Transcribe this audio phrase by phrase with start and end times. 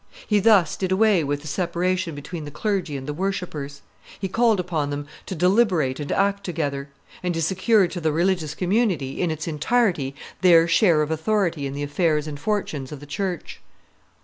[0.25, 3.83] He thus did away with the separation between the clergy and the worshippers;
[4.19, 6.89] he called upon them to deliberate and act together;
[7.21, 11.73] and he secured to the religious community, in its entirety, their share of authority in
[11.73, 13.61] the affairs and fortunes of the church.